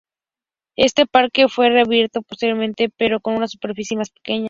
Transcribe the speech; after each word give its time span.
Este 0.77 1.05
parque 1.05 1.47
fue 1.47 1.69
reabierto 1.69 2.23
posteriormente, 2.23 2.89
pero 2.97 3.19
con 3.19 3.35
una 3.35 3.47
superficie 3.47 3.95
más 3.97 4.09
pequeña. 4.09 4.39